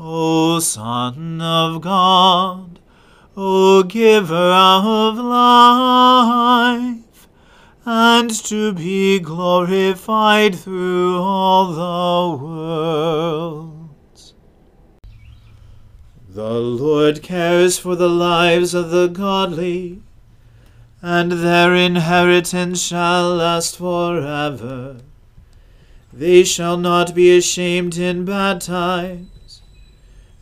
O 0.00 0.60
Son 0.60 1.40
of 1.40 1.80
God, 1.80 2.78
O 3.36 3.82
Giver 3.82 4.32
of 4.32 5.18
life, 5.18 7.26
and 7.84 8.30
to 8.44 8.72
be 8.74 9.18
glorified 9.18 10.54
through 10.54 11.18
all 11.18 11.72
the 11.72 12.44
worlds. 12.44 14.34
The 16.28 16.60
Lord 16.60 17.20
cares 17.20 17.76
for 17.76 17.96
the 17.96 18.08
lives 18.08 18.74
of 18.74 18.90
the 18.90 19.08
godly, 19.08 20.00
and 21.02 21.32
their 21.32 21.74
inheritance 21.74 22.80
shall 22.80 23.34
last 23.34 23.78
forever. 23.78 24.98
They 26.12 26.44
shall 26.44 26.76
not 26.76 27.16
be 27.16 27.36
ashamed 27.36 27.98
in 27.98 28.24
bad 28.24 28.60
times 28.60 29.30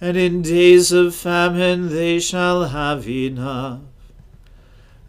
and 0.01 0.17
in 0.17 0.43
days 0.43 0.93
of 0.93 1.15
famine 1.15 1.89
they 1.89 2.19
shall 2.19 2.65
have 2.65 3.09
enough. 3.09 3.81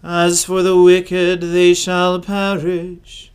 As 0.04 0.46
for 0.46 0.64
the 0.64 0.82
wicked, 0.82 1.42
they 1.42 1.74
shall 1.74 2.22
perish, 2.22 3.32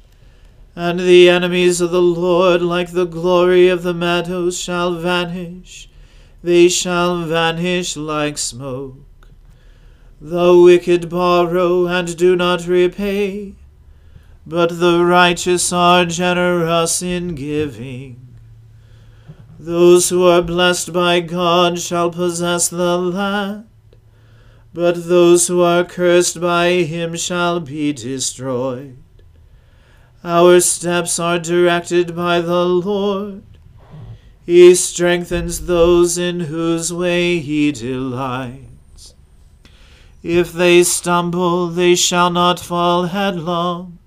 and 0.74 1.00
the 1.00 1.28
enemies 1.28 1.80
of 1.80 1.90
the 1.90 2.00
Lord, 2.00 2.62
like 2.62 2.92
the 2.92 3.04
glory 3.04 3.68
of 3.68 3.82
the 3.82 3.92
meadows, 3.92 4.58
shall 4.58 4.94
vanish. 4.94 5.90
They 6.42 6.68
shall 6.68 7.24
vanish 7.24 7.96
like 7.96 8.38
smoke. 8.38 9.28
The 10.20 10.56
wicked 10.56 11.10
borrow 11.10 11.86
and 11.86 12.16
do 12.16 12.36
not 12.36 12.66
repay, 12.66 13.54
but 14.46 14.80
the 14.80 15.04
righteous 15.04 15.72
are 15.72 16.04
generous 16.04 17.02
in 17.02 17.34
giving. 17.34 18.31
Those 19.64 20.08
who 20.08 20.24
are 20.24 20.42
blessed 20.42 20.92
by 20.92 21.20
God 21.20 21.78
shall 21.78 22.10
possess 22.10 22.68
the 22.68 22.98
land, 22.98 23.66
but 24.74 25.06
those 25.06 25.46
who 25.46 25.62
are 25.62 25.84
cursed 25.84 26.40
by 26.40 26.82
him 26.82 27.14
shall 27.14 27.60
be 27.60 27.92
destroyed. 27.92 28.96
Our 30.24 30.58
steps 30.58 31.20
are 31.20 31.38
directed 31.38 32.16
by 32.16 32.40
the 32.40 32.64
Lord. 32.64 33.44
He 34.44 34.74
strengthens 34.74 35.66
those 35.66 36.18
in 36.18 36.40
whose 36.40 36.92
way 36.92 37.38
he 37.38 37.70
delights. 37.70 39.14
If 40.24 40.52
they 40.52 40.82
stumble, 40.82 41.68
they 41.68 41.94
shall 41.94 42.30
not 42.30 42.58
fall 42.58 43.04
headlong, 43.04 44.00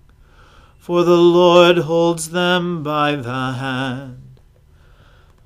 for 0.78 1.06
the 1.06 1.16
Lord 1.16 1.78
holds 1.78 2.32
them 2.32 2.84
by 2.84 3.16
the 3.16 3.54
hand. 3.54 4.25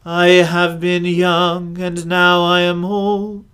I 0.06 0.28
have 0.28 0.80
been 0.80 1.04
young, 1.04 1.78
and 1.78 2.06
now 2.08 2.42
I 2.42 2.62
am 2.62 2.86
old, 2.86 3.46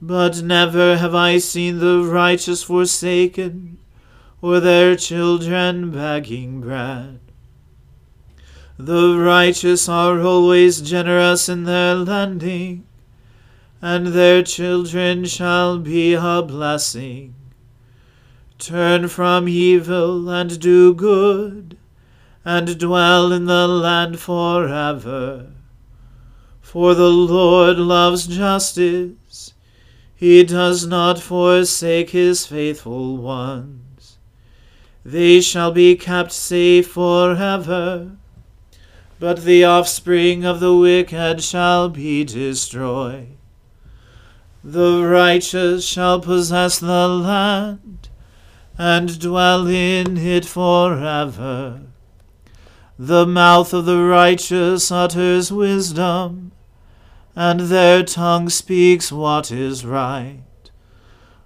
but 0.00 0.40
never 0.40 0.96
have 0.96 1.14
I 1.14 1.38
seen 1.38 1.80
the 1.80 2.04
righteous 2.04 2.62
forsaken, 2.62 3.78
or 4.40 4.60
their 4.60 4.94
children 4.94 5.90
begging 5.90 6.60
bread. 6.60 7.18
The 8.78 9.16
righteous 9.18 9.88
are 9.88 10.20
always 10.20 10.80
generous 10.80 11.48
in 11.48 11.64
their 11.64 11.96
lending, 11.96 12.86
and 13.82 14.08
their 14.08 14.44
children 14.44 15.24
shall 15.24 15.78
be 15.78 16.14
a 16.14 16.42
blessing. 16.42 17.34
Turn 18.58 19.08
from 19.08 19.48
evil 19.48 20.28
and 20.30 20.60
do 20.60 20.94
good, 20.94 21.76
and 22.44 22.78
dwell 22.78 23.32
in 23.32 23.46
the 23.46 23.66
land 23.66 24.20
forever. 24.20 25.48
For 26.66 26.94
the 26.94 27.08
Lord 27.08 27.78
loves 27.78 28.26
justice, 28.26 29.54
he 30.14 30.44
does 30.44 30.86
not 30.86 31.18
forsake 31.18 32.10
his 32.10 32.46
faithful 32.46 33.16
ones. 33.16 34.18
They 35.04 35.40
shall 35.40 35.72
be 35.72 35.96
kept 35.96 36.32
safe 36.32 36.88
forever 36.88 38.16
but 39.18 39.44
the 39.44 39.64
offspring 39.64 40.44
of 40.44 40.60
the 40.60 40.74
wicked 40.74 41.42
shall 41.42 41.88
be 41.88 42.24
destroyed. 42.24 43.36
The 44.62 45.02
righteous 45.04 45.86
shall 45.86 46.20
possess 46.20 46.78
the 46.78 47.08
land, 47.08 48.08
and 48.76 49.18
dwell 49.18 49.66
in 49.66 50.18
it 50.18 50.44
forever. 50.44 51.80
The 52.98 53.26
mouth 53.26 53.72
of 53.72 53.86
the 53.86 54.02
righteous 54.02 54.90
utters 54.90 55.50
wisdom, 55.50 56.52
and 57.36 57.60
their 57.60 58.02
tongue 58.02 58.48
speaks 58.48 59.12
what 59.12 59.52
is 59.52 59.84
right. 59.84 60.40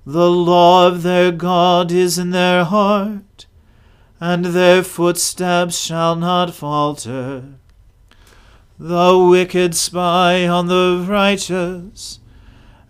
The 0.06 0.30
law 0.30 0.86
of 0.86 1.02
their 1.02 1.32
God 1.32 1.90
is 1.90 2.16
in 2.16 2.30
their 2.30 2.64
heart, 2.64 3.46
and 4.20 4.46
their 4.46 4.84
footsteps 4.84 5.76
shall 5.78 6.14
not 6.14 6.54
falter. 6.54 7.44
The 8.78 9.18
wicked 9.18 9.74
spy 9.74 10.46
on 10.46 10.68
the 10.68 11.04
righteous, 11.06 12.20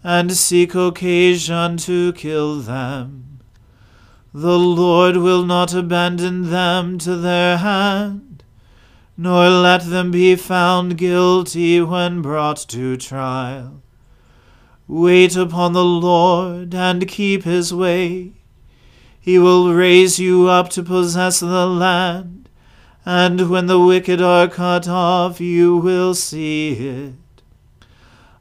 and 0.05 0.33
seek 0.33 0.75
occasion 0.75 1.79
to 1.79 2.13
kill 2.13 2.61
them. 2.61 3.41
The 4.33 4.59
Lord 4.59 5.17
will 5.17 5.45
not 5.45 5.75
abandon 5.75 6.51
them 6.51 6.99
to 6.99 7.17
their 7.17 7.57
hand, 7.57 8.30
nor 9.21 9.49
let 9.49 9.83
them 9.83 10.11
be 10.11 10.35
found 10.35 10.97
guilty 10.97 11.81
when 11.81 12.23
brought 12.23 12.57
to 12.57 12.97
trial. 12.97 13.83
Wait 14.89 15.37
upon 15.37 15.73
the 15.73 15.85
Lord, 15.85 16.75
and 16.75 17.07
keep 17.07 17.45
his 17.45 17.73
way. 17.73 18.33
He 19.21 19.39
will 19.39 19.75
raise 19.75 20.19
you 20.19 20.49
up 20.49 20.71
to 20.71 20.83
possess 20.83 21.41
the 21.41 21.67
land 21.67 22.41
and 23.05 23.49
when 23.49 23.67
the 23.67 23.81
wicked 23.81 24.21
are 24.21 24.49
cut 24.49 24.87
off, 24.87 25.41
you 25.41 25.77
will 25.77 26.15
see 26.15 26.73
it. 26.73 27.15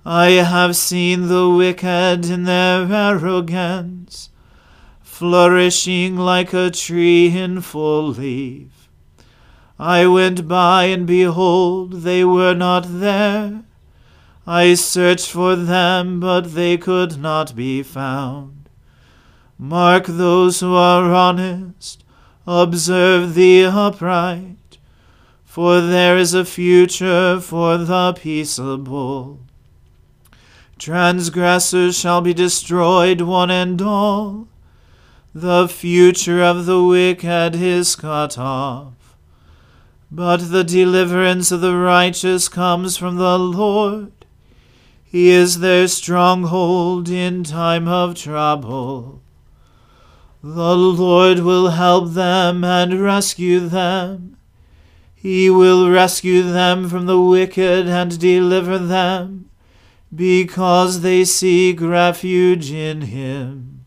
I 0.05 0.31
have 0.31 0.75
seen 0.75 1.27
the 1.27 1.49
wicked 1.49 2.29
in 2.29 2.43
their 2.43 2.91
arrogance, 2.91 4.29
flourishing 5.01 6.17
like 6.17 6.53
a 6.53 6.71
tree 6.71 7.37
in 7.37 7.61
full 7.61 8.09
leaf. 8.09 8.78
I 9.79 10.07
went 10.07 10.45
by, 10.45 10.85
and 10.85 11.07
behold, 11.07 12.01
they 12.01 12.25
were 12.25 12.53
not 12.53 12.85
there. 12.87 13.63
I 14.45 14.73
searched 14.73 15.29
for 15.29 15.55
them, 15.55 16.19
but 16.19 16.53
they 16.53 16.77
could 16.77 17.17
not 17.17 17.55
be 17.55 17.81
found. 17.81 18.69
Mark 19.57 20.05
those 20.05 20.59
who 20.59 20.75
are 20.75 21.13
honest 21.13 22.03
observe 22.45 23.35
the 23.35 23.65
upright, 23.65 24.77
for 25.45 25.79
there 25.79 26.17
is 26.17 26.33
a 26.33 26.43
future 26.43 27.39
for 27.39 27.77
the 27.77 28.13
peaceable. 28.13 29.39
Transgressors 30.77 31.97
shall 31.97 32.21
be 32.21 32.33
destroyed, 32.33 33.21
one 33.21 33.51
and 33.51 33.81
all. 33.81 34.47
The 35.33 35.67
future 35.67 36.41
of 36.41 36.65
the 36.65 36.83
wicked 36.83 37.55
is 37.55 37.95
cut 37.95 38.37
off. 38.37 38.98
But 40.11 40.49
the 40.49 40.63
deliverance 40.63 41.51
of 41.51 41.61
the 41.61 41.75
righteous 41.75 42.49
comes 42.49 42.97
from 42.97 43.17
the 43.17 43.37
Lord. 43.37 44.11
He 45.05 45.29
is 45.29 45.59
their 45.59 45.87
stronghold 45.87 47.09
in 47.09 47.43
time 47.43 47.87
of 47.87 48.15
trouble. 48.15 49.21
The 50.41 50.75
Lord 50.75 51.39
will 51.39 51.69
help 51.69 52.13
them 52.13 52.63
and 52.63 53.01
rescue 53.01 53.59
them. 53.59 54.37
He 55.15 55.49
will 55.49 55.91
rescue 55.91 56.43
them 56.43 56.89
from 56.89 57.05
the 57.05 57.19
wicked 57.19 57.87
and 57.87 58.17
deliver 58.17 58.79
them, 58.79 59.49
because 60.15 61.01
they 61.01 61.25
seek 61.25 61.81
refuge 61.81 62.71
in 62.71 63.01
him. 63.01 63.85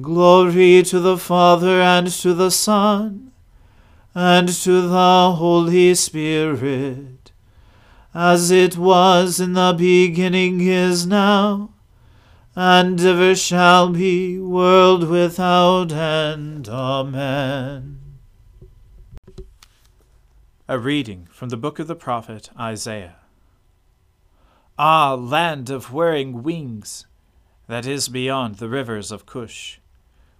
Glory 0.00 0.82
to 0.84 1.00
the 1.00 1.18
Father 1.18 1.82
and 1.82 2.08
to 2.08 2.32
the 2.32 2.50
Son 2.50 3.27
and 4.14 4.48
to 4.48 4.82
the 4.88 5.32
Holy 5.36 5.94
Spirit, 5.94 7.32
as 8.14 8.50
it 8.50 8.76
was 8.76 9.40
in 9.40 9.52
the 9.52 9.74
beginning 9.76 10.60
is 10.60 11.06
now 11.06 11.70
and 12.60 13.00
ever 13.00 13.36
shall 13.36 13.90
be, 13.90 14.36
world 14.36 15.08
without 15.08 15.92
end. 15.92 16.68
Amen. 16.68 18.00
A 20.66 20.76
reading 20.76 21.28
from 21.30 21.50
the 21.50 21.56
book 21.56 21.78
of 21.78 21.86
the 21.86 21.94
prophet 21.94 22.50
Isaiah. 22.58 23.14
Ah, 24.76 25.14
land 25.14 25.70
of 25.70 25.92
whirring 25.92 26.42
wings, 26.42 27.06
that 27.68 27.86
is 27.86 28.08
beyond 28.08 28.56
the 28.56 28.68
rivers 28.68 29.12
of 29.12 29.24
Cush, 29.24 29.78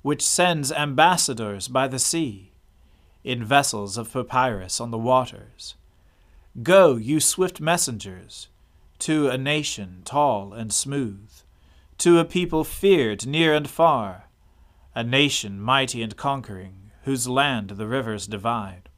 which 0.02 0.26
sends 0.26 0.72
ambassadors 0.72 1.68
by 1.68 1.86
the 1.86 2.00
sea, 2.00 2.50
in 3.24 3.44
vessels 3.44 3.98
of 3.98 4.12
papyrus 4.12 4.80
on 4.80 4.90
the 4.90 4.98
waters. 4.98 5.74
Go, 6.62 6.96
you 6.96 7.20
swift 7.20 7.60
messengers, 7.60 8.48
to 9.00 9.28
a 9.28 9.38
nation 9.38 10.02
tall 10.04 10.52
and 10.52 10.72
smooth 10.72 11.28
to 11.98 12.20
a 12.20 12.24
people 12.24 12.62
feared 12.62 13.26
near 13.26 13.52
and 13.52 13.68
far, 13.68 14.28
a 14.94 15.02
nation 15.02 15.60
mighty 15.60 16.00
and 16.00 16.16
conquering, 16.16 16.92
whose 17.02 17.28
land 17.28 17.70
the 17.70 17.88
rivers 17.88 18.28
divide. 18.28 18.88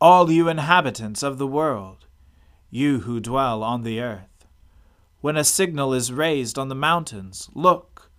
All 0.00 0.30
you 0.30 0.48
inhabitants 0.48 1.24
of 1.24 1.38
the 1.38 1.48
world, 1.48 2.06
you 2.70 3.00
who 3.00 3.18
dwell 3.18 3.64
on 3.64 3.82
the 3.82 4.00
earth, 4.00 4.46
when 5.20 5.36
a 5.36 5.42
signal 5.42 5.92
is 5.92 6.12
raised 6.12 6.56
on 6.58 6.68
the 6.68 6.76
mountains, 6.76 7.50
look, 7.54 8.10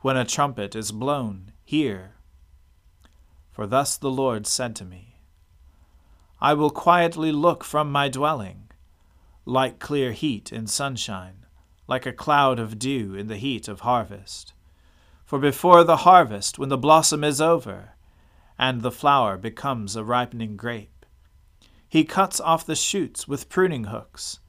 when 0.00 0.16
a 0.16 0.24
trumpet 0.24 0.74
is 0.74 0.90
blown, 0.90 1.52
hear. 1.64 2.16
For 3.52 3.66
thus 3.66 3.96
the 3.96 4.10
Lord 4.10 4.46
said 4.46 4.74
to 4.76 4.84
me, 4.84 5.20
I 6.40 6.54
will 6.54 6.70
quietly 6.70 7.30
look 7.30 7.62
from 7.62 7.92
my 7.92 8.08
dwelling, 8.08 8.70
like 9.44 9.78
clear 9.78 10.12
heat 10.12 10.52
in 10.52 10.66
sunshine 10.66 11.42
like 11.86 12.06
a 12.06 12.12
cloud 12.12 12.58
of 12.58 12.78
dew 12.78 13.14
in 13.14 13.26
the 13.26 13.36
heat 13.36 13.68
of 13.68 13.80
harvest. 13.80 14.54
For 15.24 15.38
before 15.38 15.84
the 15.84 15.98
harvest, 16.08 16.58
when 16.58 16.68
the 16.68 16.78
blossom 16.78 17.24
is 17.24 17.40
over, 17.40 17.96
and 18.58 18.82
the 18.82 18.90
flower 18.90 19.36
becomes 19.36 19.96
a 19.96 20.04
ripening 20.04 20.56
grape, 20.56 21.06
he 21.88 22.04
cuts 22.04 22.40
off 22.40 22.64
the 22.64 22.76
shoots 22.76 23.28
with 23.28 23.48
pruning 23.48 23.84
hooks, 23.84 24.40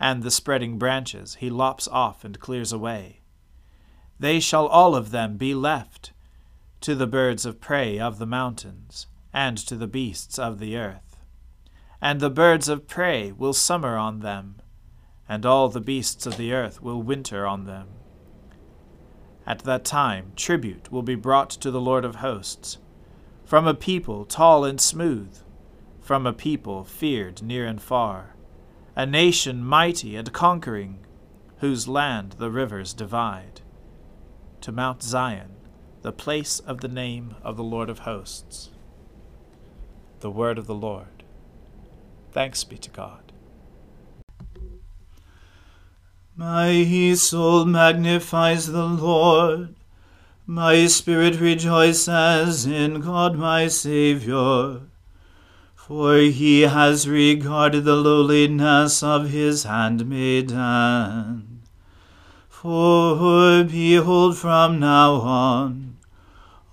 and 0.00 0.22
the 0.22 0.30
spreading 0.30 0.78
branches 0.78 1.36
he 1.36 1.48
lops 1.48 1.88
off 1.88 2.24
and 2.24 2.40
clears 2.40 2.72
away. 2.72 3.20
They 4.18 4.40
shall 4.40 4.66
all 4.66 4.94
of 4.94 5.10
them 5.10 5.36
be 5.36 5.54
left 5.54 6.12
to 6.84 6.94
the 6.94 7.06
birds 7.06 7.46
of 7.46 7.62
prey 7.62 7.98
of 7.98 8.18
the 8.18 8.26
mountains, 8.26 9.06
and 9.32 9.56
to 9.56 9.74
the 9.74 9.86
beasts 9.86 10.38
of 10.38 10.58
the 10.58 10.76
earth. 10.76 11.16
And 11.98 12.20
the 12.20 12.28
birds 12.28 12.68
of 12.68 12.86
prey 12.86 13.32
will 13.32 13.54
summer 13.54 13.96
on 13.96 14.20
them, 14.20 14.60
and 15.26 15.46
all 15.46 15.70
the 15.70 15.80
beasts 15.80 16.26
of 16.26 16.36
the 16.36 16.52
earth 16.52 16.82
will 16.82 17.00
winter 17.00 17.46
on 17.46 17.64
them. 17.64 17.88
At 19.46 19.60
that 19.60 19.86
time 19.86 20.32
tribute 20.36 20.92
will 20.92 21.00
be 21.00 21.14
brought 21.14 21.48
to 21.48 21.70
the 21.70 21.80
Lord 21.80 22.04
of 22.04 22.16
hosts, 22.16 22.76
from 23.46 23.66
a 23.66 23.72
people 23.72 24.26
tall 24.26 24.66
and 24.66 24.78
smooth, 24.78 25.38
from 26.02 26.26
a 26.26 26.34
people 26.34 26.84
feared 26.84 27.42
near 27.42 27.64
and 27.64 27.80
far, 27.80 28.36
a 28.94 29.06
nation 29.06 29.64
mighty 29.64 30.16
and 30.16 30.30
conquering, 30.34 30.98
whose 31.60 31.88
land 31.88 32.32
the 32.32 32.50
rivers 32.50 32.92
divide. 32.92 33.62
To 34.60 34.70
Mount 34.70 35.02
Zion, 35.02 35.56
the 36.04 36.12
place 36.12 36.60
of 36.60 36.82
the 36.82 36.88
name 36.88 37.34
of 37.42 37.56
the 37.56 37.64
Lord 37.64 37.88
of 37.88 38.00
hosts. 38.00 38.68
The 40.20 40.30
word 40.30 40.58
of 40.58 40.66
the 40.66 40.74
Lord. 40.74 41.22
Thanks 42.30 42.62
be 42.62 42.76
to 42.76 42.90
God. 42.90 43.32
My 46.36 47.14
soul 47.14 47.64
magnifies 47.64 48.66
the 48.66 48.84
Lord. 48.84 49.76
My 50.44 50.86
spirit 50.88 51.40
rejoices 51.40 52.66
in 52.66 53.00
God 53.00 53.36
my 53.36 53.68
Saviour. 53.68 54.82
For 55.74 56.18
he 56.18 56.60
has 56.62 57.08
regarded 57.08 57.84
the 57.84 57.96
lowliness 57.96 59.02
of 59.02 59.30
his 59.30 59.64
handmaiden. 59.64 61.62
For 62.50 63.64
behold, 63.64 64.36
from 64.36 64.78
now 64.78 65.14
on, 65.14 65.93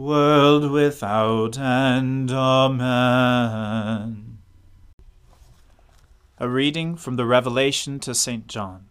world 0.00 0.70
without 0.70 1.58
end. 1.58 2.32
Amen. 2.32 4.38
A 6.38 6.48
reading 6.48 6.96
from 6.96 7.16
the 7.16 7.26
Revelation 7.26 8.00
to 8.00 8.14
St. 8.14 8.46
John. 8.46 8.86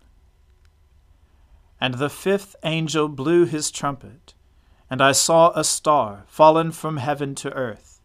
And 1.82 1.96
the 1.96 2.12
fifth 2.12 2.56
angel 2.64 3.08
blew 3.08 3.46
his 3.46 3.72
trumpet, 3.72 4.36
and 4.88 5.02
I 5.02 5.14
saw 5.14 5.52
a 5.56 5.64
star 5.64 6.26
fallen 6.28 6.72
from 6.72 6.98
heaven 6.98 7.34
to 7.36 7.52
earth, 7.54 8.00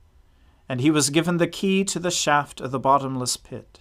and 0.66 0.80
he 0.80 0.90
was 0.90 1.11
given 1.11 1.37
the 1.37 1.46
key 1.46 1.84
to 1.84 1.99
the 1.99 2.11
shaft 2.11 2.62
of 2.62 2.70
the 2.70 2.80
bottomless 2.80 3.37
pit. 3.37 3.80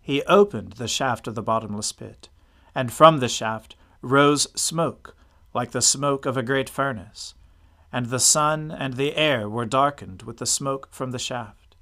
He 0.00 0.24
opened 0.24 0.72
the 0.72 0.88
shaft 0.88 1.28
of 1.28 1.36
the 1.36 1.42
bottomless 1.42 1.92
pit, 1.92 2.28
and 2.74 2.92
from 2.92 3.18
the 3.18 3.28
shaft 3.28 3.76
rose 4.00 4.48
smoke, 4.60 5.14
like 5.54 5.70
the 5.70 5.80
smoke 5.80 6.26
of 6.26 6.36
a 6.36 6.42
great 6.42 6.68
furnace, 6.68 7.34
and 7.92 8.06
the 8.06 8.18
sun 8.18 8.70
and 8.70 8.94
the 8.94 9.16
air 9.16 9.48
were 9.48 9.66
darkened 9.66 10.22
with 10.22 10.38
the 10.38 10.46
smoke 10.46 10.88
from 10.90 11.10
the 11.10 11.18
shaft. 11.18 11.76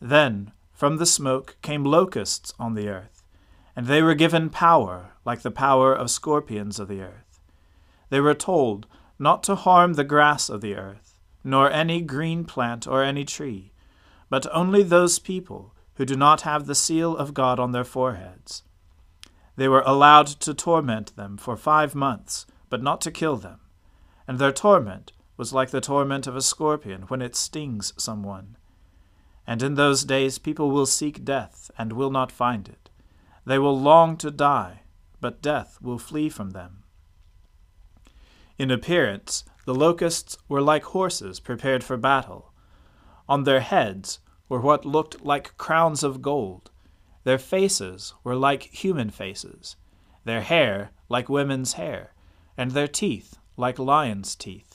Then 0.00 0.52
from 0.72 0.98
the 0.98 1.06
smoke 1.06 1.56
came 1.62 1.84
locusts 1.84 2.52
on 2.58 2.74
the 2.74 2.88
earth 2.88 3.12
and 3.74 3.86
they 3.86 4.02
were 4.02 4.14
given 4.14 4.50
power, 4.50 5.12
like 5.24 5.42
the 5.42 5.50
power 5.50 5.94
of 5.94 6.10
scorpions 6.10 6.78
of 6.78 6.88
the 6.88 7.00
earth. 7.00 7.40
They 8.10 8.20
were 8.20 8.34
told 8.34 8.86
not 9.18 9.42
to 9.44 9.54
harm 9.54 9.94
the 9.94 10.04
grass 10.04 10.48
of 10.48 10.60
the 10.60 10.74
earth, 10.76 11.16
nor 11.42 11.70
any 11.70 12.02
green 12.02 12.44
plant 12.44 12.86
or 12.86 13.02
any 13.02 13.24
tree, 13.24 13.72
but 14.28 14.46
only 14.52 14.82
those 14.82 15.18
people 15.18 15.74
who 15.94 16.04
do 16.04 16.16
not 16.16 16.42
have 16.42 16.66
the 16.66 16.74
seal 16.74 17.16
of 17.16 17.34
God 17.34 17.58
on 17.58 17.72
their 17.72 17.84
foreheads. 17.84 18.62
They 19.56 19.68
were 19.68 19.82
allowed 19.86 20.26
to 20.26 20.54
torment 20.54 21.14
them 21.16 21.36
for 21.36 21.56
five 21.56 21.94
months, 21.94 22.46
but 22.68 22.82
not 22.82 23.00
to 23.02 23.10
kill 23.10 23.36
them, 23.36 23.60
and 24.26 24.38
their 24.38 24.52
torment 24.52 25.12
was 25.36 25.52
like 25.52 25.70
the 25.70 25.80
torment 25.80 26.26
of 26.26 26.36
a 26.36 26.42
scorpion 26.42 27.02
when 27.02 27.22
it 27.22 27.34
stings 27.36 27.92
someone. 27.96 28.56
And 29.46 29.62
in 29.62 29.74
those 29.74 30.04
days 30.04 30.38
people 30.38 30.70
will 30.70 30.86
seek 30.86 31.24
death 31.24 31.70
and 31.76 31.92
will 31.92 32.10
not 32.10 32.30
find 32.30 32.68
it 32.68 32.82
they 33.44 33.58
will 33.58 33.78
long 33.78 34.16
to 34.18 34.30
die, 34.30 34.82
but 35.20 35.42
death 35.42 35.78
will 35.80 35.98
flee 35.98 36.28
from 36.28 36.50
them. 36.50 36.84
In 38.58 38.70
appearance, 38.70 39.44
the 39.64 39.74
locusts 39.74 40.38
were 40.48 40.62
like 40.62 40.84
horses 40.84 41.40
prepared 41.40 41.82
for 41.82 41.96
battle. 41.96 42.52
On 43.28 43.44
their 43.44 43.60
heads 43.60 44.20
were 44.48 44.60
what 44.60 44.84
looked 44.84 45.24
like 45.24 45.56
crowns 45.56 46.02
of 46.02 46.22
gold. 46.22 46.70
Their 47.24 47.38
faces 47.38 48.14
were 48.22 48.36
like 48.36 48.64
human 48.64 49.10
faces, 49.10 49.76
their 50.24 50.42
hair 50.42 50.90
like 51.08 51.28
women's 51.28 51.74
hair, 51.74 52.14
and 52.56 52.72
their 52.72 52.88
teeth 52.88 53.38
like 53.56 53.78
lions' 53.78 54.36
teeth. 54.36 54.71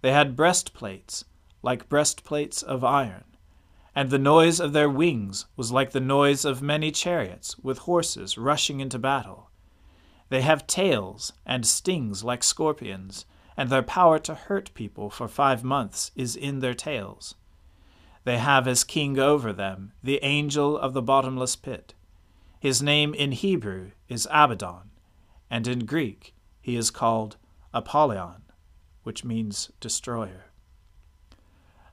They 0.00 0.12
had 0.12 0.36
breastplates 0.36 1.24
like 1.62 1.88
breastplates 1.88 2.62
of 2.62 2.82
iron 2.82 3.24
and 3.94 4.10
the 4.10 4.18
noise 4.18 4.60
of 4.60 4.72
their 4.72 4.88
wings 4.88 5.46
was 5.56 5.72
like 5.72 5.90
the 5.90 6.00
noise 6.00 6.44
of 6.44 6.62
many 6.62 6.90
chariots 6.90 7.58
with 7.58 7.78
horses 7.78 8.38
rushing 8.38 8.80
into 8.80 8.98
battle. 8.98 9.50
They 10.28 10.42
have 10.42 10.66
tails 10.66 11.32
and 11.44 11.66
stings 11.66 12.22
like 12.22 12.44
scorpions, 12.44 13.26
and 13.56 13.68
their 13.68 13.82
power 13.82 14.18
to 14.20 14.34
hurt 14.34 14.72
people 14.74 15.10
for 15.10 15.26
five 15.26 15.64
months 15.64 16.12
is 16.14 16.36
in 16.36 16.60
their 16.60 16.74
tails. 16.74 17.34
They 18.24 18.38
have 18.38 18.68
as 18.68 18.84
king 18.84 19.18
over 19.18 19.52
them 19.52 19.92
the 20.02 20.20
angel 20.22 20.78
of 20.78 20.92
the 20.92 21.02
bottomless 21.02 21.56
pit. 21.56 21.94
His 22.60 22.80
name 22.80 23.12
in 23.14 23.32
Hebrew 23.32 23.90
is 24.08 24.28
Abaddon, 24.30 24.90
and 25.50 25.66
in 25.66 25.80
Greek 25.84 26.34
he 26.60 26.76
is 26.76 26.90
called 26.90 27.38
Apollyon, 27.74 28.42
which 29.02 29.24
means 29.24 29.70
destroyer. 29.80 30.46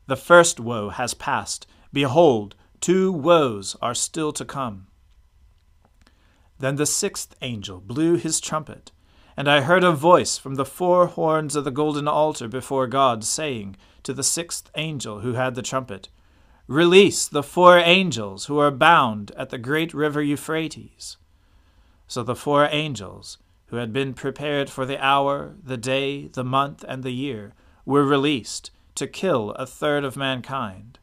The 0.07 0.15
first 0.15 0.59
woe 0.59 0.89
has 0.89 1.13
passed 1.13 1.67
Behold, 1.93 2.55
two 2.79 3.11
woes 3.11 3.75
are 3.81 3.95
still 3.95 4.31
to 4.33 4.45
come. 4.45 4.87
Then 6.59 6.75
the 6.75 6.85
sixth 6.85 7.35
angel 7.41 7.79
blew 7.79 8.15
his 8.15 8.39
trumpet, 8.39 8.91
and 9.35 9.47
I 9.47 9.61
heard 9.61 9.83
a 9.83 9.91
voice 9.91 10.37
from 10.37 10.55
the 10.55 10.65
four 10.65 11.07
horns 11.07 11.55
of 11.55 11.63
the 11.63 11.71
golden 11.71 12.07
altar 12.07 12.47
before 12.47 12.87
God, 12.87 13.23
saying 13.23 13.77
to 14.03 14.13
the 14.13 14.23
sixth 14.23 14.69
angel 14.75 15.19
who 15.19 15.33
had 15.33 15.55
the 15.55 15.61
trumpet, 15.61 16.09
Release 16.67 17.27
the 17.27 17.43
four 17.43 17.77
angels 17.77 18.45
who 18.45 18.57
are 18.57 18.71
bound 18.71 19.31
at 19.37 19.49
the 19.49 19.57
great 19.57 19.93
river 19.93 20.21
Euphrates. 20.21 21.17
So 22.07 22.23
the 22.23 22.35
four 22.35 22.67
angels, 22.71 23.37
who 23.67 23.77
had 23.77 23.93
been 23.93 24.13
prepared 24.13 24.69
for 24.69 24.86
the 24.86 25.03
hour, 25.03 25.55
the 25.63 25.77
day, 25.77 26.27
the 26.27 26.43
month, 26.43 26.83
and 26.88 27.03
the 27.03 27.12
year, 27.12 27.53
were 27.86 28.05
released 28.05 28.71
to 28.95 29.07
kill 29.07 29.51
a 29.51 29.65
third 29.65 30.03
of 30.03 30.17
mankind. 30.17 31.00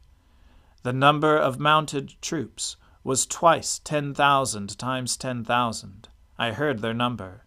The 0.83 0.93
number 0.93 1.37
of 1.37 1.59
mounted 1.59 2.15
troops 2.21 2.75
was 3.03 3.25
twice 3.25 3.79
ten 3.79 4.13
thousand 4.13 4.77
times 4.77 5.17
ten 5.17 5.43
thousand. 5.43 6.09
I 6.37 6.51
heard 6.51 6.79
their 6.79 6.93
number. 6.93 7.45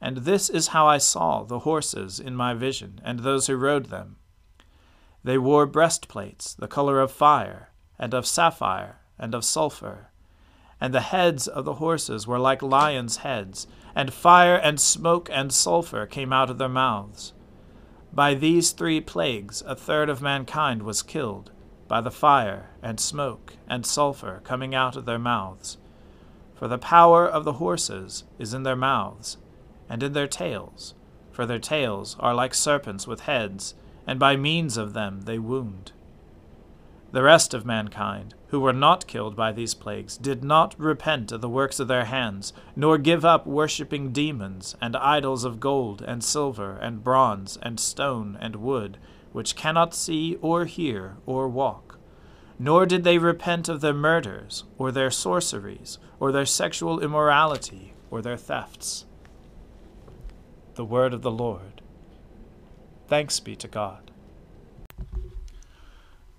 And 0.00 0.18
this 0.18 0.50
is 0.50 0.68
how 0.68 0.86
I 0.86 0.98
saw 0.98 1.44
the 1.44 1.60
horses 1.60 2.18
in 2.18 2.34
my 2.34 2.54
vision, 2.54 3.00
and 3.04 3.20
those 3.20 3.46
who 3.46 3.56
rode 3.56 3.86
them. 3.86 4.16
They 5.22 5.38
wore 5.38 5.66
breastplates, 5.66 6.54
the 6.54 6.66
color 6.66 7.00
of 7.00 7.12
fire, 7.12 7.70
and 7.98 8.12
of 8.12 8.26
sapphire, 8.26 9.00
and 9.18 9.34
of 9.34 9.44
sulphur. 9.44 10.11
And 10.82 10.92
the 10.92 11.00
heads 11.00 11.46
of 11.46 11.64
the 11.64 11.74
horses 11.74 12.26
were 12.26 12.40
like 12.40 12.60
lions' 12.60 13.18
heads, 13.18 13.68
and 13.94 14.12
fire 14.12 14.56
and 14.56 14.80
smoke 14.80 15.30
and 15.32 15.52
sulphur 15.52 16.06
came 16.06 16.32
out 16.32 16.50
of 16.50 16.58
their 16.58 16.68
mouths. 16.68 17.32
By 18.12 18.34
these 18.34 18.72
three 18.72 19.00
plagues 19.00 19.62
a 19.64 19.76
third 19.76 20.08
of 20.08 20.20
mankind 20.20 20.82
was 20.82 21.04
killed 21.04 21.52
by 21.86 22.00
the 22.00 22.10
fire 22.10 22.70
and 22.82 22.98
smoke 22.98 23.54
and 23.68 23.86
sulphur 23.86 24.40
coming 24.42 24.74
out 24.74 24.96
of 24.96 25.04
their 25.04 25.20
mouths. 25.20 25.78
For 26.56 26.66
the 26.66 26.78
power 26.78 27.28
of 27.28 27.44
the 27.44 27.58
horses 27.62 28.24
is 28.40 28.52
in 28.52 28.64
their 28.64 28.74
mouths, 28.74 29.36
and 29.88 30.02
in 30.02 30.14
their 30.14 30.26
tails, 30.26 30.94
for 31.30 31.46
their 31.46 31.60
tails 31.60 32.16
are 32.18 32.34
like 32.34 32.54
serpents 32.54 33.06
with 33.06 33.20
heads, 33.20 33.76
and 34.04 34.18
by 34.18 34.34
means 34.34 34.76
of 34.76 34.94
them 34.94 35.20
they 35.26 35.38
wound. 35.38 35.92
The 37.12 37.22
rest 37.22 37.52
of 37.52 37.66
mankind, 37.66 38.34
who 38.48 38.60
were 38.60 38.72
not 38.72 39.06
killed 39.06 39.36
by 39.36 39.52
these 39.52 39.74
plagues, 39.74 40.16
did 40.16 40.42
not 40.42 40.74
repent 40.78 41.30
of 41.30 41.42
the 41.42 41.48
works 41.48 41.78
of 41.78 41.86
their 41.86 42.06
hands, 42.06 42.54
nor 42.74 42.96
give 42.96 43.22
up 43.22 43.46
worshipping 43.46 44.12
demons, 44.12 44.76
and 44.80 44.96
idols 44.96 45.44
of 45.44 45.60
gold, 45.60 46.00
and 46.00 46.24
silver, 46.24 46.72
and 46.76 47.04
bronze, 47.04 47.58
and 47.60 47.78
stone, 47.78 48.38
and 48.40 48.56
wood, 48.56 48.96
which 49.32 49.56
cannot 49.56 49.94
see, 49.94 50.36
or 50.40 50.64
hear, 50.64 51.16
or 51.26 51.48
walk. 51.48 51.98
Nor 52.58 52.86
did 52.86 53.04
they 53.04 53.18
repent 53.18 53.68
of 53.68 53.82
their 53.82 53.92
murders, 53.92 54.64
or 54.78 54.90
their 54.90 55.10
sorceries, 55.10 55.98
or 56.18 56.32
their 56.32 56.46
sexual 56.46 56.98
immorality, 56.98 57.92
or 58.10 58.22
their 58.22 58.38
thefts. 58.38 59.04
The 60.76 60.84
word 60.84 61.12
of 61.12 61.20
the 61.20 61.30
Lord. 61.30 61.82
Thanks 63.06 63.38
be 63.38 63.54
to 63.56 63.68
God. 63.68 64.11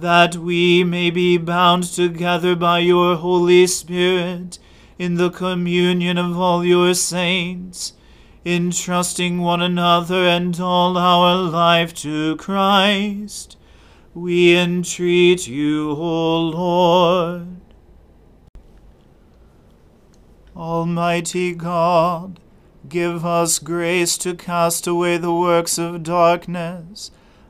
that 0.00 0.36
we 0.36 0.84
may 0.84 1.10
be 1.10 1.38
bound 1.38 1.84
together 1.84 2.54
by 2.54 2.78
your 2.80 3.16
Holy 3.16 3.66
Spirit 3.66 4.58
in 4.98 5.14
the 5.14 5.30
communion 5.30 6.18
of 6.18 6.38
all 6.38 6.64
your 6.64 6.92
saints, 6.92 7.94
entrusting 8.44 9.40
one 9.40 9.62
another 9.62 10.26
and 10.26 10.60
all 10.60 10.98
our 10.98 11.34
life 11.34 11.94
to 11.94 12.36
Christ. 12.36 13.56
We 14.14 14.56
entreat 14.56 15.46
you, 15.46 15.90
O 15.92 16.40
Lord. 16.40 17.56
Almighty 20.54 21.54
God, 21.54 22.38
give 22.88 23.24
us 23.24 23.58
grace 23.58 24.18
to 24.18 24.34
cast 24.34 24.86
away 24.86 25.16
the 25.16 25.34
works 25.34 25.78
of 25.78 26.02
darkness 26.02 27.10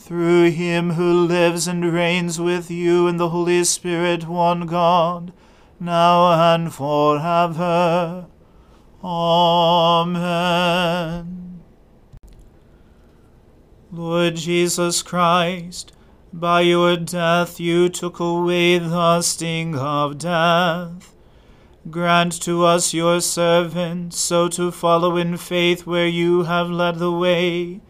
through 0.00 0.50
him 0.50 0.92
who 0.92 1.26
lives 1.26 1.68
and 1.68 1.92
reigns 1.92 2.40
with 2.40 2.70
you 2.70 3.06
in 3.06 3.18
the 3.18 3.28
Holy 3.28 3.62
Spirit, 3.64 4.26
one 4.26 4.64
God, 4.66 5.30
now 5.78 6.54
and 6.54 6.72
forever. 6.72 8.26
Amen. 9.04 10.40
Lord 13.92 14.36
Jesus 14.36 15.02
Christ, 15.02 15.92
by 16.32 16.62
your 16.62 16.96
death 16.96 17.60
you 17.60 17.90
took 17.90 18.18
away 18.18 18.78
the 18.78 19.20
sting 19.20 19.76
of 19.76 20.16
death. 20.16 21.14
Grant 21.90 22.40
to 22.42 22.64
us, 22.64 22.94
your 22.94 23.20
servants, 23.20 24.18
so 24.18 24.48
to 24.48 24.72
follow 24.72 25.18
in 25.18 25.36
faith 25.36 25.86
where 25.86 26.08
you 26.08 26.44
have 26.44 26.70
led 26.70 26.98
the 26.98 27.12
way 27.12 27.82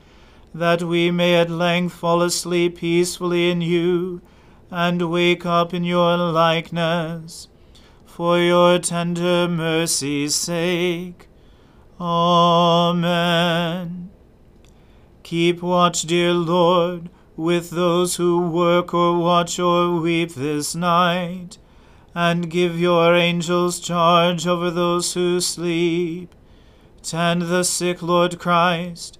that 0.52 0.82
we 0.82 1.10
may 1.10 1.36
at 1.36 1.50
length 1.50 1.94
fall 1.94 2.22
asleep 2.22 2.78
peacefully 2.78 3.50
in 3.50 3.60
you, 3.60 4.20
and 4.70 5.10
wake 5.10 5.46
up 5.46 5.74
in 5.74 5.84
your 5.84 6.16
likeness. 6.16 7.48
For 8.04 8.38
your 8.38 8.78
tender 8.78 9.48
mercy's 9.48 10.34
sake. 10.34 11.28
Amen. 12.00 14.10
Keep 15.22 15.62
watch, 15.62 16.02
dear 16.02 16.32
Lord, 16.32 17.08
with 17.36 17.70
those 17.70 18.16
who 18.16 18.40
work 18.40 18.92
or 18.92 19.16
watch 19.18 19.60
or 19.60 20.00
weep 20.00 20.34
this 20.34 20.74
night, 20.74 21.58
and 22.14 22.50
give 22.50 22.80
your 22.80 23.14
angels 23.14 23.78
charge 23.78 24.44
over 24.46 24.72
those 24.72 25.14
who 25.14 25.40
sleep. 25.40 26.34
Tend 27.02 27.42
the 27.42 27.62
sick, 27.62 28.02
Lord 28.02 28.40
Christ. 28.40 29.19